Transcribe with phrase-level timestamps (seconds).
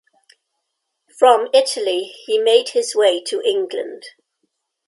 [1.19, 4.01] From Italy he made his way to England.